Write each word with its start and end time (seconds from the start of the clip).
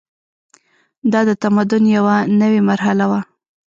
دا 1.11 1.19
د 1.29 1.31
تمدن 1.43 1.83
یوه 1.97 2.15
نوې 2.39 2.61
مرحله 2.69 3.05
وه. 3.11 3.19